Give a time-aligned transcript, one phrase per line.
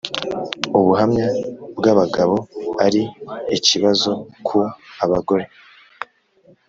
[0.77, 1.27] ubuhamya
[1.77, 2.35] bwa abagabo
[2.85, 3.01] ari
[3.57, 4.11] ikibazo
[4.45, 4.59] ku
[5.03, 5.45] abagore